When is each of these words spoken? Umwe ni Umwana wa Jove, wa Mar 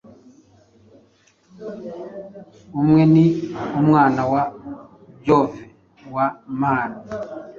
Umwe 2.81 3.01
ni 3.13 3.25
Umwana 3.79 4.21
wa 4.33 4.43
Jove, 5.25 5.63
wa 6.15 6.27
Mar 6.59 6.89